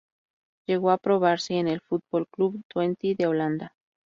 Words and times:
Llego 0.65 0.89
aprobarse 0.89 1.59
en 1.59 1.67
el 1.67 1.79
Football 1.79 2.25
Club 2.27 2.63
Twente 2.67 3.13
de 3.13 3.27
Holanda. 3.27 3.75